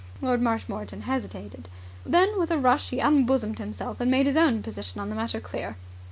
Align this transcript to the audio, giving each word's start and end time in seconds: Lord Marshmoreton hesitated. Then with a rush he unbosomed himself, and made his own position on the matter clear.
Lord 0.19 0.41
Marshmoreton 0.41 1.01
hesitated. 1.03 1.69
Then 2.07 2.39
with 2.39 2.49
a 2.49 2.57
rush 2.57 2.89
he 2.89 2.99
unbosomed 2.99 3.59
himself, 3.59 4.01
and 4.01 4.09
made 4.09 4.25
his 4.25 4.35
own 4.35 4.63
position 4.63 4.99
on 4.99 5.09
the 5.09 5.15
matter 5.15 5.39
clear. 5.39 5.75